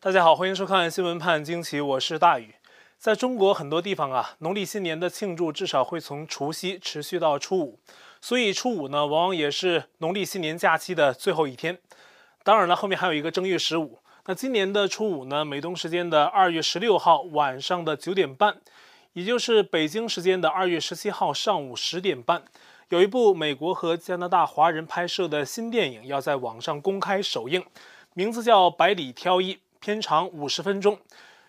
[0.00, 2.54] 大家好，欢迎收看《新闻判惊奇》，我是大宇。
[2.98, 7.80] 在中国很多地方啊，农历新年的庆祝至少会从除夕持续到初五，
[8.20, 11.76] 所以初五呢，往往也是农历新年假期的最后一天。
[12.44, 13.98] 当然了，后面还有一个正月十五。
[14.26, 18.60] 那今年的初五呢，美东时间的二月十六号晚上的九点半，
[19.14, 22.44] 也就是北京时间的二月十七号上午十点半，
[22.90, 27.64] 有一部美国和加拿大华人拍摄的新电影要在网上公开首映，
[28.14, 29.54] 名字叫《百里挑一》。
[29.88, 30.98] 片长五十分钟，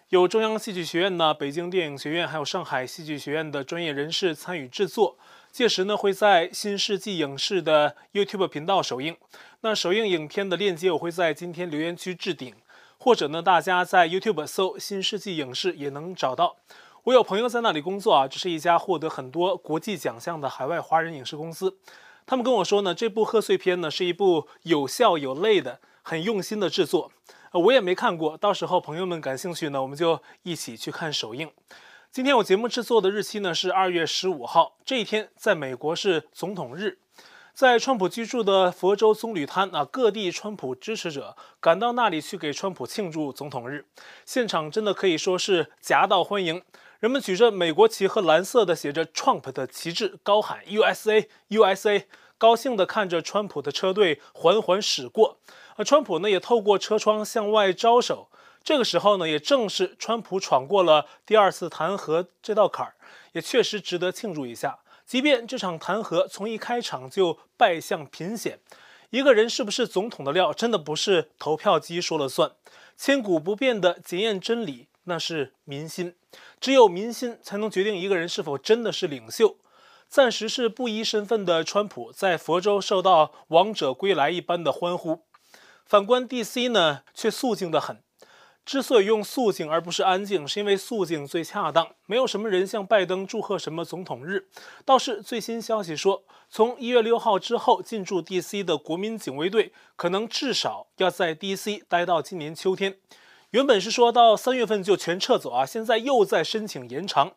[0.07, 5.17] 有中央戏剧学院呢、北京电影学院还有上海戏剧学院的专业人士参与制作。
[5.51, 9.17] 届时呢，会在新世纪影视的 YouTube 频道首映。
[9.59, 12.55] 那首映影片的链接我会在今天留言区置顶，
[12.97, 16.55] 或者呢，大家在 YouTube 搜“新世纪影视”也能找到。
[17.03, 21.77] 我有朋友在那里工作啊，这是一家获得很多国际奖项的海外华人影视公司。
[22.25, 27.11] 他们跟我说呢，这部贺岁片呢是一部有笑有泪的、很用心的制作。
[27.51, 31.51] 我也没看过，到时候朋友们感兴趣呢，我们就一起去看首映。
[32.11, 36.99] 今天我节目制作的日期呢是二月十五号，这一天在美国是总统日，
[37.55, 43.85] 在川普居住的佛州棕榈滩啊，各地川普支持者赶到那里去给川普庆祝总统日，
[44.25, 46.61] 现场真的可以说是夹道欢迎，
[46.99, 52.05] 人们举着美国旗和蓝色的写着 Trump 的旗帜，高喊 USA USA，
[52.37, 55.39] 高兴地看着川普的车队缓缓驶过。
[55.79, 58.27] 而川普呢，也透过车窗向外招手。
[58.65, 62.95] 这个时候呢，也正是川普闯过了第二次弹劾这道坎儿，
[63.31, 64.79] 也确实值得庆祝一下。
[65.05, 68.59] 即便这场弹劾从一开场就败相频显，
[69.11, 72.51] 一个人是不是总统的料，真的不是投票机说了算。
[72.97, 76.13] 千古不变的检验真理，那是民心。
[76.59, 79.55] 只有民心才能决定一个人是否真的是领袖。
[80.09, 85.21] 暂时是不一身份的川普，在佛州受到王者归来一般的欢呼。
[85.89, 87.99] 反观 DC 呢，却肃静得很。
[88.63, 91.95] 之所以用肃静而不是安静，是因为肃静最恰当。
[92.05, 94.49] 没有什么人向拜登祝贺什么总统日。
[94.85, 102.99] 倒是最新消息说，从一月六号之后进驻 DC 的国民警卫队，可能至少要在 DC 待到今年秋天。
[103.49, 107.31] 原本是说到三月份就全撤走啊，现在又在申请延长。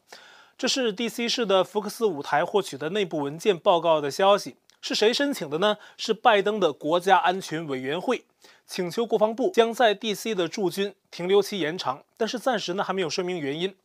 [0.58, 4.56] 这是 DC 市的福克斯舞台获取的内部文件报告的消息。
[4.82, 5.78] 是谁申请的呢？
[5.96, 8.24] 是拜登的国家安全委员会
[8.66, 13.76] 请求国防部将在 DC 的驻军停留期延长，但是暂时呢还没有说明原因。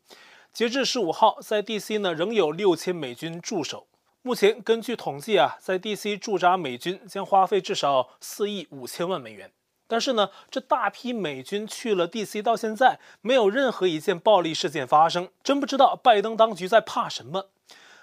[0.51, 3.85] 截至十五号，在 DC 呢仍有六千美军驻守。
[4.23, 9.51] 目前根据统计啊，在 DC 驻扎美军将花费至少四亿五千万美元。
[9.85, 17.49] 但是呢，这大批美军去了 DC 到现在，没有任何一件暴力事件发生，真不知道拜登当局在怕什么。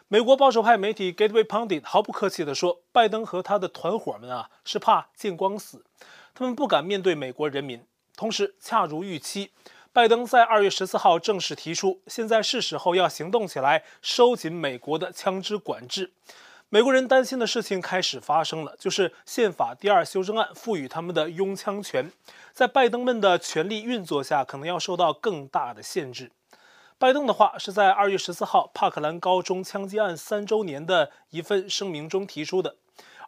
[0.09, 5.83] 美国保守派媒体 Gateway Pundit 毫不客气地说：“拜登和他的团伙们啊，是怕见光死，
[6.35, 7.83] 他们不敢面对美国人民。
[8.15, 9.51] 同时，恰如预期，
[9.95, 16.13] 拜登在二月十四号正式提出，现在是时候要行动起来，收紧美国的枪支管制。
[16.69, 22.13] 美国人担心的事情开始发生了，就是宪法第二修正案赋予他们的拥枪权，
[22.53, 26.31] 在拜登们的权力运作下，可能要受到更大的限制。”
[27.05, 32.77] 拜登的话是在二月十四号帕克兰高中枪击案三周年的一份声明中提出的。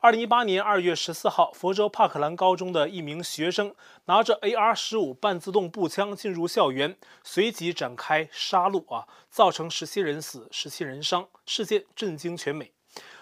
[0.01, 3.75] 二零一八年二月十四号，佛州帕克兰高中的一名学生
[4.07, 12.73] 拿着 AR 十五半自动步枪进入校园，随即展开杀戮啊，造成十七人死、十七人伤，事件震惊全美。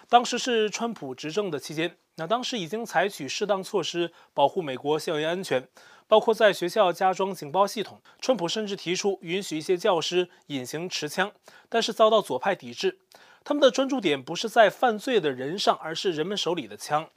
[0.07, 5.67] 当时是川普执政的期间，那当时已经采取适当措施保护美国校园安全。
[6.07, 11.31] 包括在学校加装警报系统，川普甚至提出允许一些教师隐形持枪，
[11.67, 12.99] 但是遭到左派抵制。
[13.43, 17.09] 他们的专注点不是在犯罪的人上，而是人们手里的枪。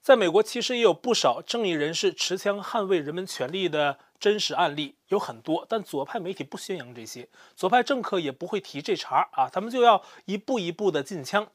[0.00, 5.66] 在美国，其实也有不少正义人士持枪捍卫人们权利的真实案例，有很多。
[5.68, 11.46] 但左派媒体不宣扬这些，左派政客也不会提这茬啊，他们就要一步一步的禁枪。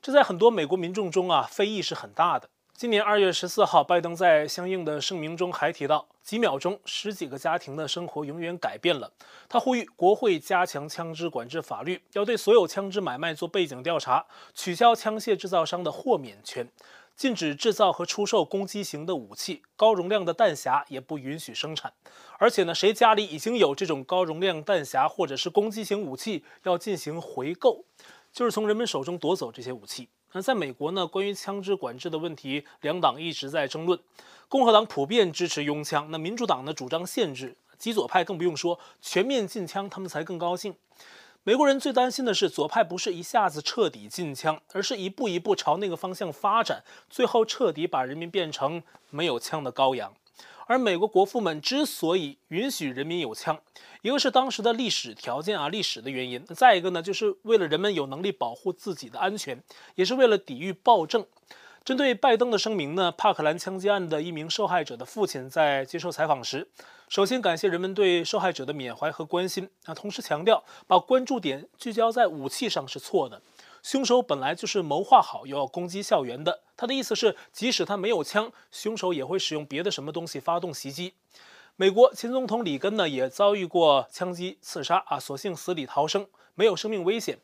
[0.00, 2.48] 这在很多美国民众中啊，非议是很大的。
[2.82, 9.12] 今年二月十四号，拜登在相应的声明中还提到，几秒钟，十几个家庭的生活永远改变了。
[9.48, 16.68] 他呼吁国会加强枪支管制法律，要对所有枪支买卖做背景调查，取消枪械制造商的豁免权，
[17.14, 21.92] 禁止制造和出售攻击型的武器，高容量的弹匣也不允许生产。
[22.38, 27.84] 而且呢，谁家里已经有这种高容量弹匣或者是攻击型武器，要进行回购，
[28.32, 30.08] 就是从人们手中夺走这些武器。
[30.34, 33.98] 那在美国呢，关于枪支管制的问题，两党一直在争论。
[34.48, 40.74] 共和党普遍支持拥枪，那民主党呢主张限制，极左派更不用说，全面禁枪，他们才更高兴。
[41.44, 50.14] 美国人最担心的是，左派不是一下子彻底禁枪，而是一步一步朝那个方向发展，最后彻底把人民变成没有枪的羔羊。
[50.66, 53.60] 而美国国父们之所以允许人民有枪，
[54.00, 59.62] 一个是当时的历史条件啊，历史的原因；再一个呢，就是为了人们有能力保护自己的安全，
[59.96, 61.26] 也是为了抵御暴政。
[61.84, 66.68] 针对拜登的声明呢，帕克兰枪击案的一名受害者的父亲在接受采访时，
[67.08, 73.42] 首先感谢人们对受害者的缅怀和关心啊，同时强调把关注点聚焦在武器上是错的。
[73.82, 76.62] 凶手本来就是谋划好要攻击校园的。
[76.76, 81.14] 他的意思是，即使他没有枪，凶手也会使用别的什么东西发动袭击。
[81.76, 87.38] 美国前总统里根呢，也遭遇过枪击刺杀啊，所幸死里逃生，没有生命危险。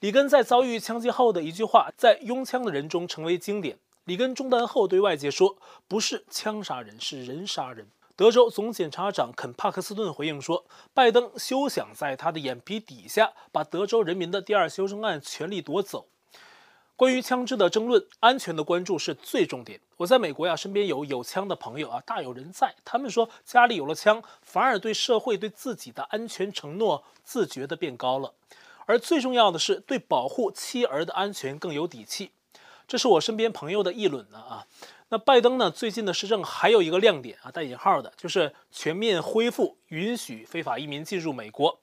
[0.00, 3.78] 里根在遭遇枪击后的一句话，在拥枪的人中成为经典。
[4.04, 5.56] 里根中弹后对外界说
[5.88, 7.88] ：“不是枪杀人，是人杀人。”
[8.18, 16.08] 德州总检察长肯·帕克斯顿回应说：“拜登休想在他的眼皮底下把德州人民的第二修正案权利夺走。”
[16.98, 19.80] 关于枪支的争论，安全的关注是最重点。
[19.98, 22.74] 我在美国呀，身边有有枪的朋友啊，大有人在。
[22.84, 28.34] 他们说，家里有了枪，反而对社会、对自己的安全承诺自觉地变高了。
[28.86, 32.32] 而最重要的是，对保护妻儿的安全更有底气。
[32.88, 34.66] 这是我身边朋友的议论呢啊。
[35.10, 35.70] 那拜登呢？
[35.70, 41.78] 最近的施政还有一个亮点啊，带引号的，就是全面恢复允许非法移民进入美国。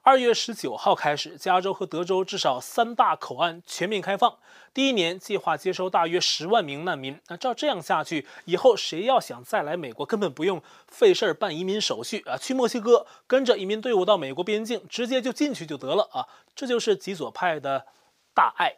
[0.00, 4.38] 二月十九号开始，加州和德州至少三大口岸全面开放。
[4.72, 7.18] 第一年计划接收大约十万名难民。
[7.28, 16.28] 那照这样下去，以后谁要想再来美国，根本不用费事儿办移民手续啊，去墨西哥跟着移民队伍到美国边境，直接就进去就得了啊。
[16.54, 17.86] 这就是极左派的
[18.34, 18.76] 大爱。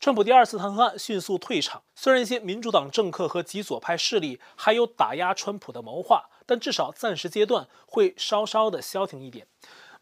[0.00, 9.48] 川普第二次弹劾案迅速退场，虽然一些民主党政客和极左派势力还有打压川普的谋划，但至少暂时阶段会稍稍的消停一点。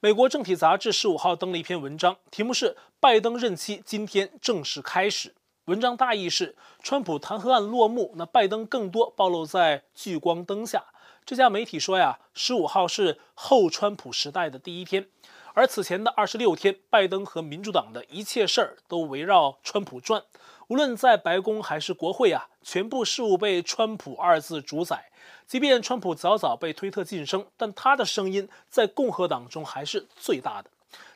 [0.01, 5.31] 美国政体杂志十五号登了一篇文章，题目是《拜登任期今天正式开始》。
[5.65, 10.85] 文章大意是：川普弹劾案落幕，那拜登更多暴露在聚光灯下。
[11.25, 15.09] 这家媒体说呀，十五号是后川普时代的第一天。
[15.57, 20.23] 而此前的二十六天，拜登和民主党的一切事儿都围绕川普转，
[20.69, 25.11] 无论在白宫还是国会啊，全部事务被“川普”二字主宰。
[25.47, 30.69] 即便川普早早被推特晋升，但他的声音在共和党中还是最大的。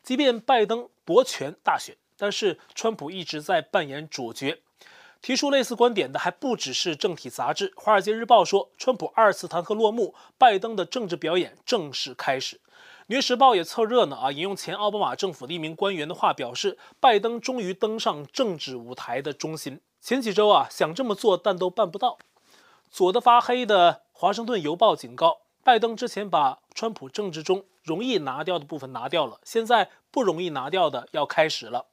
[0.03, 4.63] 即便拜登夺权大选，但是川普一直在扮演主角。
[5.21, 12.57] 提出类似观点的还不只是政体杂志，《华尔街日报》说，川普二次弹劾落幕，拜登的政治表演正式开始。
[13.11, 19.81] 《纽约时报》也凑热闹啊，引用前奥巴马政府的一名官员的话表示，拜登终于登上政治舞台的中心。
[20.01, 22.19] 前几周啊，想这么做，但都办不到。
[22.89, 31.87] 左的发黑的《华盛顿邮报》警告，拜登之前把川普政治中容易拿掉的部分拿掉了，现在不容易拿掉的要开始了。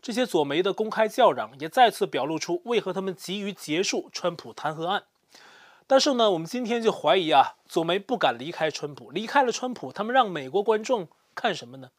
[0.00, 5.02] 这些左媒的公开叫嚷，也再次表露出为何他们急于结束川普弹劾案。
[5.88, 11.90] 但是呢，我们今天就怀疑啊，左媒不敢离开川普，离开了川普，他们让美国观众看什么呢？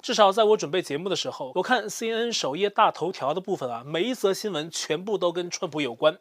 [0.00, 6.18] 至少在我准备节目的时候，我看 CNN 首页大头条的部分啊，每一则新闻全部都跟川普有关，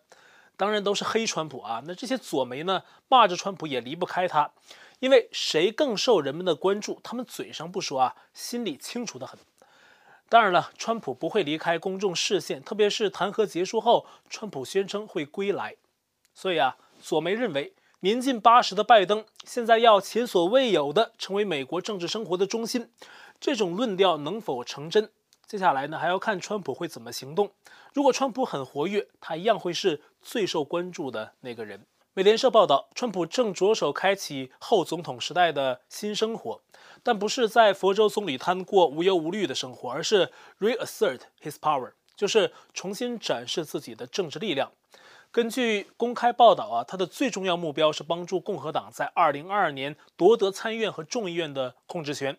[0.58, 1.82] 当然都是黑川普啊。
[1.86, 4.52] 那这些左媒呢，骂着川普也离不开他，
[5.00, 9.40] 因为谁更受人们的关注，他们嘴上不说啊，心里清楚得很。
[10.28, 15.78] 当然了，川普不会离开公众视线，特别是弹劾结束后，川普宣称会归来，
[16.34, 16.76] 所以啊。
[17.04, 22.90] 左媒认为，年近八十的拜登现在要前所未有的成为美国政治生活的中心，
[23.42, 25.10] 这种论调能否成真？
[25.46, 27.52] 接下来呢，还要看川普会怎么行动。
[27.94, 31.86] 如果川普很活跃，他一样会是最受关注的那个人。
[32.14, 36.62] 美联社报道，川普正着手开启后总统时代的新生活，
[37.04, 40.32] 但不是在佛州棕榈滩过无忧无虑的生活，而是
[40.62, 44.72] reassert his power，就是重新展示自己的政治力量。
[45.34, 52.38] 根据公开报道啊，他的最重要目标是帮助共和党在二零二二年夺得参议院和众议院的控制权。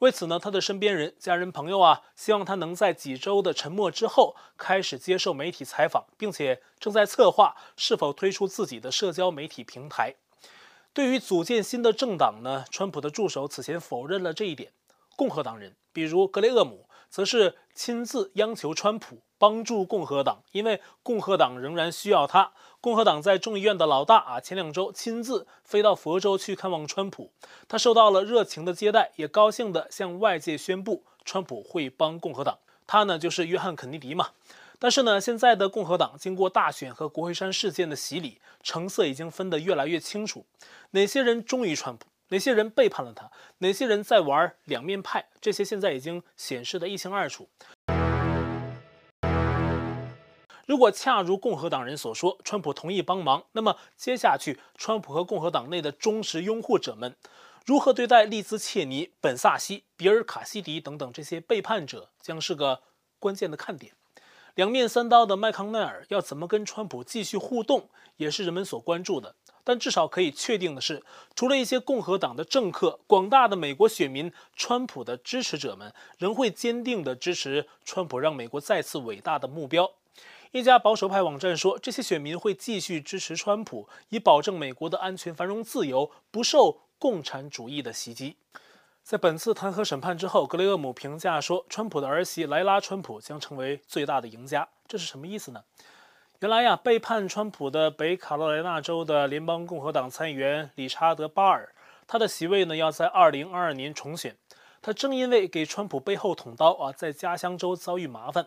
[0.00, 10.14] 为此呢，他的身边人、家人、朋友啊，希望他能在几周的沉默之后开始接受媒体采访，并且正在策划是否推出自己的社交媒体平台。
[10.92, 14.70] 对于组建新的政党呢，川普的助手此前否认了这一点。
[15.16, 19.20] 共和党人，比如格雷厄姆，则是亲自央求川普。
[19.44, 22.52] 帮助共和党，因为共和党仍然需要他。
[22.80, 27.30] 共和党在众议院的老大啊，前两周亲自飞到佛州去看望川普，
[27.68, 32.58] 他受到了热情的接待，也高兴地向外界宣布川普会帮共和党。
[32.86, 34.30] 他呢就是约翰肯尼迪嘛。
[34.78, 40.46] 但是呢，现在的共和党经过大选和国会山事件的洗礼，成色已经分得越来越清楚，
[40.92, 47.46] 哪些人忠于川普，哪些人背叛了他，哪些人在玩两面派，这些现在已经显示得一清二楚。
[50.66, 57.14] 如果恰如共和党人所说，川普同意帮忙，那么接下去川普和共和党内的忠实拥护者们
[57.66, 62.80] 如何对待利兹切尼、本萨西、比尔卡西迪等等这些背叛者，将是个
[63.18, 63.92] 关键的看点。
[64.54, 69.34] 两面三刀的麦康奈尔要怎么跟川普继续互动，也是人们所关注的。
[69.64, 71.02] 但至少可以确定的是，
[71.34, 79.90] 除了一些共和党的政客，广大的美国选民，川普的支持者们仍会坚定地支持川普让美国再次伟大的目标。
[80.54, 88.36] 一家保守派网站说，这些选民会继续支持川普，以保证美国的安全、繁荣、自由不受共产主义的袭击。
[89.02, 94.68] 在本次弹劾审判之后，格雷厄姆评价说，川普的儿媳莱拉·川普将成为最大的赢家。
[94.86, 95.64] 这是什么意思呢？
[96.38, 101.74] 原来呀，背叛川普的北卡罗来纳州的联邦共和党参议员理查德·巴尔，
[102.06, 104.36] 他的席位呢要在2022年重选。
[104.80, 108.46] 他正因为给川普背后捅刀啊，在家乡州遭遇麻烦，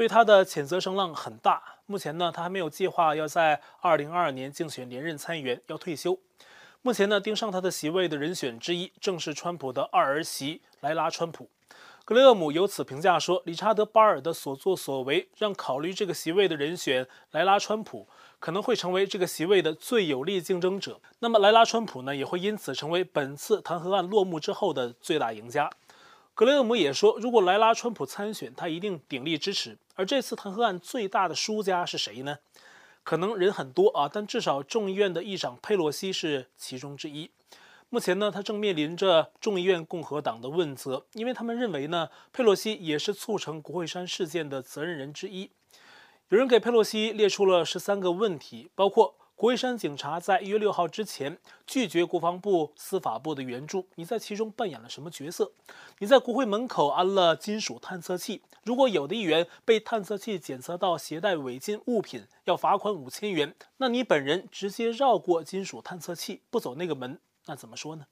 [0.00, 1.62] 对他的谴责声浪很大。
[1.84, 6.18] 目前呢，他还没有计划要在2022年竞选连任参议员，要退休。
[6.80, 11.50] 目前呢，盯上他的席位的人选之一，正是川普的二儿媳莱拉·川普。
[12.06, 20.98] 格雷厄姆由此评价说，理查德·巴尔的所作所为，让考虑这个席位的人选莱拉·川普可能会成为这个席位的最有力竞争者。
[21.18, 25.70] 那么，莱拉·川普呢，也会因此成为本次弹劾案落幕之后的最大赢家。
[26.40, 29.76] 格雷厄姆也说，如果莱拉·川普参选，他一定鼎力支持。
[29.94, 32.38] 而这次弹劾案最大的输家是谁呢？
[33.02, 37.30] 可能人很多啊，但至少众议院的议长佩洛西是其中之一。
[37.90, 45.50] 目前呢，他正面临着众议院共和党的问责，因为他们认为呢，佩洛西也是促成国会山事件的责任人之一。
[46.30, 55.50] 有人给佩洛西列出了十三个问题，包括国会山警察在一月六号之前拒绝国防部、司法部的援助，你在其中扮演了什么角色？
[55.98, 58.42] 你在国会门口安了金属探测器。
[58.64, 63.54] 如果有的议员被探测器检测到携带违禁物品，要罚款五千元。
[63.78, 68.04] 那你本人直接绕过金属探测器，不走那个门，那怎么说呢？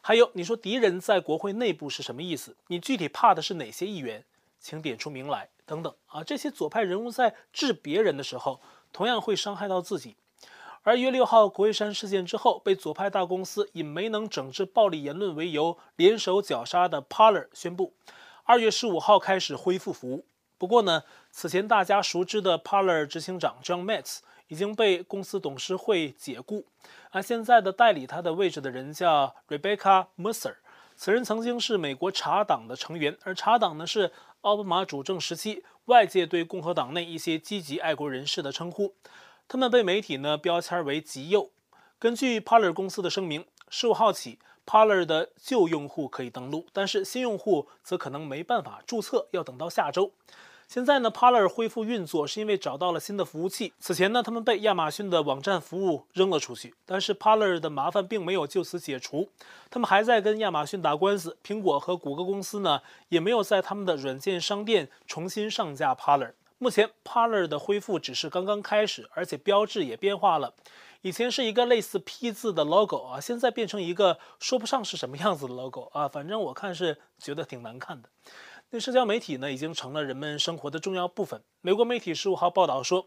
[0.00, 2.56] 还有，你说敌人在国会内部是什么意思？
[2.68, 4.24] 你具体怕的是哪些议员？
[4.60, 5.48] 请点出名来。
[5.66, 8.60] 等等啊，这些左派人物在治别人的时候，
[8.92, 10.14] 同样会伤害到自己。
[10.82, 17.92] 而一月六号国会山事件之后，被左派大公司以没能整治暴力言论为由联手绞杀的 Parler 宣布。
[18.44, 20.24] 二月十五号开始恢复服务。
[20.56, 26.64] 不过呢，此前大家熟知的 Parler 执行长 John Matz 已经被公司董事会解雇，
[27.10, 30.54] 而现在的代理他的位置的人叫 Rebecca Musser。
[30.96, 38.94] 此人曾经是美国茶党的成员，而茶党呢是奥巴马主政时期外界对共和党内一些积极爱国人士的称呼。
[39.52, 41.50] 他们被媒体呢标签为极右。
[41.98, 44.38] 根据 Parler 公司的声明，十五号起。
[44.64, 50.12] Parler 的旧用户可以登录，但是新用户则可能没办法注册，要等到下周。
[50.68, 53.72] 现在呢，Parler 恢复运作是因为找到了新的服务器。
[53.80, 59.30] 此前呢，他们被亚马逊的网站服务扔了出去，但是 Parler 的麻烦并没有就此解除，
[59.68, 61.36] 他们还在跟亚马逊打官司。
[61.44, 66.34] 苹果和谷歌公司呢，也没有在他们的软件商店重新上架 Parler。
[66.62, 70.52] 目前 Parler 的恢复只是刚刚开始，而且标志也变化了。
[71.00, 78.10] 以前是一个类似 P 字的 logo 啊，现在变成一个说不上是什么样子的 logo 啊，反正我看是觉得挺难看的。
[78.68, 81.42] 那社交媒体呢，已经成了人们生活的重要部分。
[81.62, 83.06] 美国媒体十五号报道说，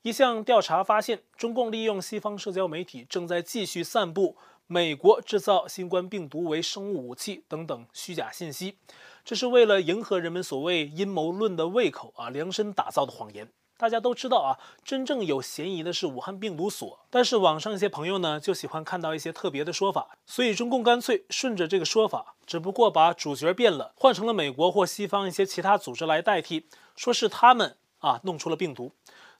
[0.00, 8.78] 一项调查发现，中共利用西方社交媒体正在继续散布美国制造新冠病毒为生物武器等等虚假信息，
[9.22, 13.50] 这是为了迎合人们所谓阴谋论的胃口啊，量身打造的谎言。
[13.76, 26.66] 大家都知道啊，真正有嫌疑的是武汉病毒所，但是网上一些朋友呢，就喜欢看到一些特别的说法，所以中共干脆顺着这个说法，只不过把主角变了，换成了美国或西方一些其他组织来代替，
[26.96, 28.92] 说是他们啊弄出了病毒。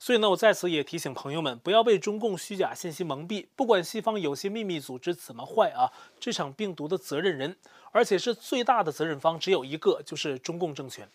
[0.04, 7.56] 所以呢，我在此也提醒朋友们，不要被中共虚假信息蒙蔽，不管西方有些秘密组织怎么坏啊，这场病毒的责任人，
[7.90, 11.08] 而且是最大的责任方，只有一个，就是中共政权。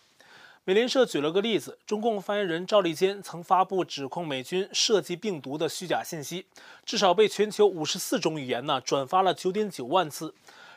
[0.64, 6.46] 美联社举了个例子，中共发言人赵立坚曾发布指控美军设计病毒的虚假信息，
[6.84, 10.34] 至少被全球五十四种语言呢转发了九点九万次。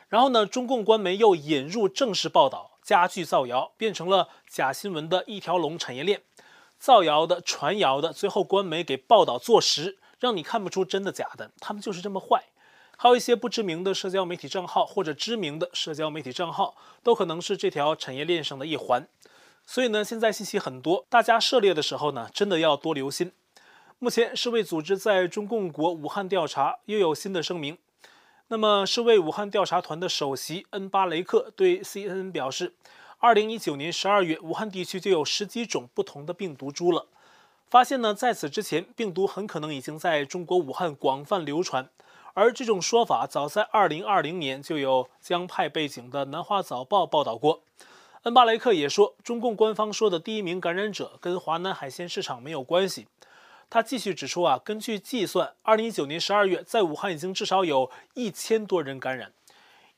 [0.08, 6.20] 然后呢，中共官媒又引入正式报道，加剧造谣，变成了假新闻的一条龙产业链。
[6.84, 11.50] 造谣的、传谣的，最后官媒给报道坐实，让你看不出真的假的。
[11.58, 12.44] 他们就是这么坏。
[12.98, 19.08] 还有一些不知名的社交媒体账号或者知名的社交媒体账号，都可能是这条产业链上的一环。
[19.64, 23.32] 所以呢，现在信息很多，大家涉猎的时候呢，真的要多留心。
[23.98, 27.78] 目前世卫组织在中共国武汉调查又有新的声明。
[28.48, 32.74] 那么，世卫武汉调查团的首席恩巴雷克对 CNN 表示，
[33.24, 37.06] 二零一九年十二月，武汉地区就有十几种不同的病毒株了。
[37.70, 41.88] 发现呢，在此之前，病毒很可能已经在中国武汉广泛流传。
[42.34, 47.62] 而这种说法早在2020年就有江派背景的《南华早报》报道过。
[48.24, 53.06] 恩巴雷克也说，中共官方说的第一名感染者跟华南海鲜市场没有关系。
[53.70, 59.32] 他继续指出啊，根据计算，2019年12月在武汉已经至少有一千多人感染，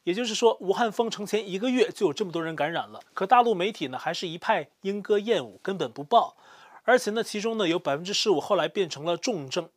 [0.07, 3.01] 也就是说，武汉封城前一个月就有这么多人感染了。
[3.13, 6.37] 可大陆媒体呢，还是一派莺歌燕舞，根本不报。
[6.85, 9.69] 而且呢，其中呢有百分之十五后来变成了重症。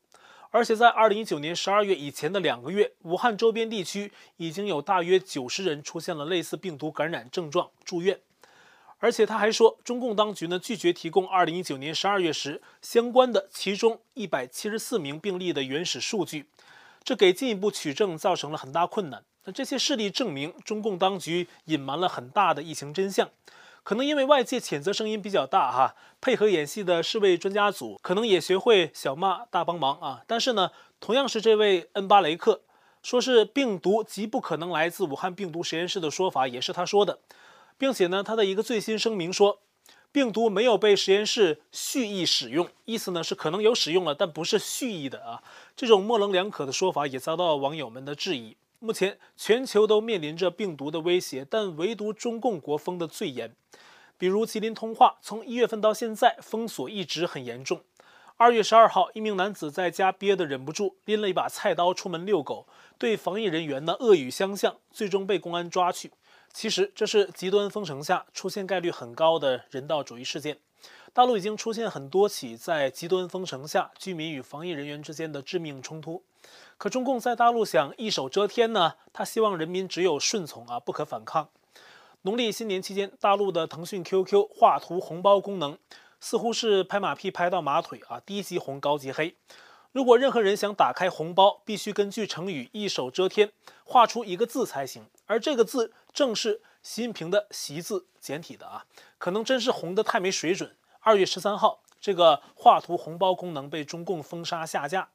[0.52, 8.20] 而且在2019年12月以前的两个月，武汉周边地区已经有大约九十人出现了类似病毒感染症状，住院。
[9.00, 16.46] 而且他还说，中共当局呢拒绝提供2019年12月时相关的其中174名病例的原始数据，
[17.04, 19.24] 这给进一步取证造成了很大困难。
[19.52, 23.30] 这些事例证明，中共当局隐瞒了很大的疫情真相。
[23.84, 30.22] 可能因为外界谴责声音比较大哈，配合演戏的世卫专家组可能也学会小骂大帮忙啊。
[30.28, 32.62] 但是呢，同样是这位恩巴雷克
[33.02, 37.20] 说是病毒极不可能来自武汉病毒实验室的说法，也是他说的。
[37.78, 39.62] 并且呢，他的一个最新声明说，
[40.12, 45.42] 病毒没有被实验室蓄意使用，意思呢是可能有使用了，但不是蓄意的啊。
[45.76, 48.58] 这种模棱两可的说法也遭到网友们的质疑。
[48.80, 53.54] 目前全球都面临着病毒的威胁，但唯独中共国封的最严。
[54.18, 57.82] 比如吉林通化，从一月份到现在封锁一直很严重。
[58.38, 62.68] 二月十二号，一名男子在家憋得忍不住，拎了一把菜刀出门遛狗，
[62.98, 66.12] 对防疫人员呢恶语相向，最终被公安抓去。
[66.54, 70.58] 其实这是极端封城下出现概率很高的人道主义事件。
[71.12, 76.24] 大陆已经出现很多起在极端封城下居民与防疫人员之间的致命冲突。
[76.78, 78.94] 可中共在大陆想一手遮天呢？
[79.12, 81.50] 他希望人民只有顺从啊，不可反抗。
[82.22, 85.78] 农历新年期间，大陆的腾讯 QQ 画图红包功能
[86.20, 89.36] 似乎是拍马屁拍到马腿啊，低级红高级黑。
[89.92, 93.52] 如果任何人想打开红包，必须根据成语“一手遮天”
[93.84, 98.86] 画出一个字才行，而这个字正是习近平的“习”字，简体的啊，
[99.18, 100.76] 可能真是红的太没水准。
[101.10, 105.10] 二月十三号，这个画图红包功能被中共封杀下架。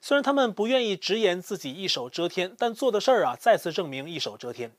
[0.00, 4.70] 虽然他们不愿意直言自己一手遮天，但做的事儿啊，再次证明一手遮天。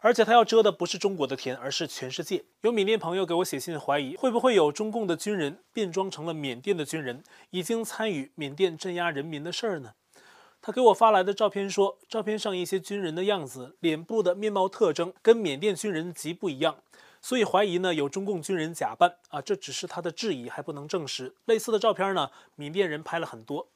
[0.00, 2.44] 而且他要遮的不是中国的天，而是全世界。
[2.62, 9.92] 有缅甸朋友给我写信怀疑，会不会有中共的军人变装成了缅甸的军人，已经参与缅甸镇压人民的事儿呢？
[10.62, 16.76] 他给我发来的照片说，照片上一些军人的样子、脸部的面貌特征跟缅甸军人极不一样，
[17.20, 19.40] 所以怀疑呢有中共军人假扮啊。
[19.40, 21.34] 这只是他的质疑，还不能证实。
[21.44, 23.66] 类似的照片呢，缅甸人拍了很多。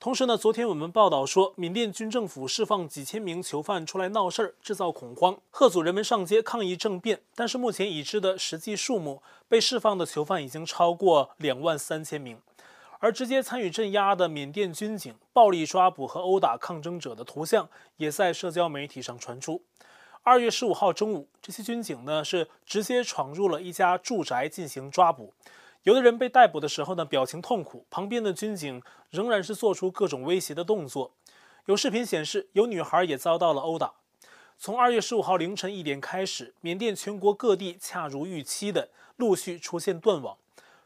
[0.00, 7.20] 同时呢，昨天我们报道说，缅甸军政府释放几千名囚犯出来闹事儿，制造恐慌，吓阻人们上街抗议政变。
[7.34, 12.40] 但是目前已知的实际数目，被释放的囚犯已经超过两万三千名。
[13.00, 19.62] 而直接参与镇压的缅甸军警暴力抓捕和殴打抗争者的图像，也在社交媒体上传出。
[20.28, 25.32] 二月十五号中午，这些军警呢是直接闯入了一家住宅进行抓捕。
[25.84, 31.12] 有的人被逮捕的时候呢，表情痛苦，旁边的军警仍然是做出各种威胁的动作。
[31.64, 33.94] 有视频显示，有女孩也遭到了殴打。
[34.58, 40.36] 从二月十五号凌晨一点开始，缅甸全国各地恰如预期的陆续出现断网，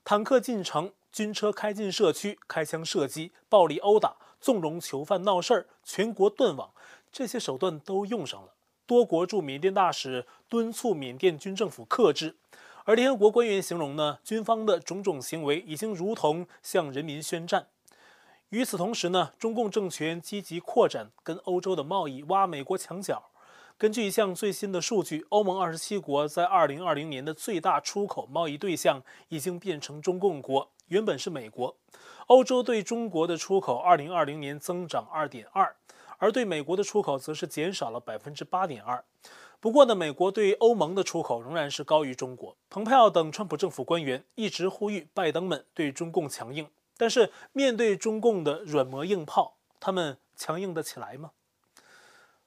[0.04, 6.70] 坦克进城，军车开进社区，开枪射击，暴力殴打，纵容囚犯闹事儿，全国断网，
[7.10, 8.50] 这些手段都用上了。
[8.92, 12.36] 多国驻缅甸大使敦促缅甸军政府克制。
[12.84, 17.68] 而联合国官员形容呢，军方的种种行为已经如同向人民宣战。
[18.50, 23.30] 与此同时呢，中共政权积极扩展跟欧洲的贸易，挖美国墙角。
[23.78, 31.74] 根据一项最新的数据，欧盟二十七国在二零二零年的最大出口贸易对象已经变成中共国，原本是美国。
[32.26, 35.74] 欧洲对中国的出口二零二零年增长二点二，
[36.22, 39.04] 而对美国的出口则是减少了百分之八点二。
[39.58, 42.56] 不过呢，美国对欧盟的出口仍然是高于中国。
[42.70, 51.32] 蓬佩奥等川普政府官员一直呼吁拜登们对中共强硬，但是面对中共的软磨硬泡，他们强硬得起来吗？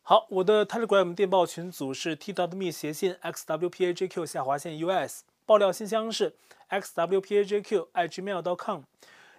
[0.02, 6.38] 好，我的 Telegram 电报群组是 t.me 斜线 xwpajq 下划线 us，爆料信箱是
[6.70, 8.84] xwpajq@gmail.com。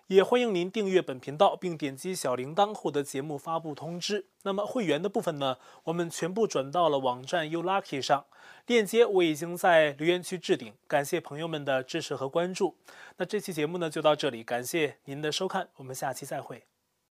[0.08, 4.26] 也欢迎您订阅本频道，并点击小铃铛获得节目发布通知。
[4.44, 8.26] 那么会员的部分呢，我们全部转到了网站 YouLucky 上，
[8.66, 10.72] 链接我已经在留言区置顶。
[10.86, 12.76] 感谢朋友们的支持和关注。
[13.16, 16.75] 那这期节目呢就到这里，感谢您的收看，我们下期再会。